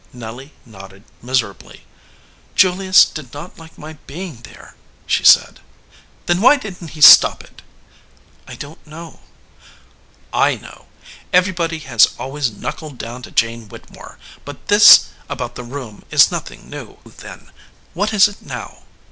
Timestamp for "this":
14.69-15.09